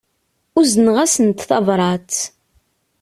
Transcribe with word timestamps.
Uzneɣ-asent 0.59 1.45
tabrat. 1.49 2.13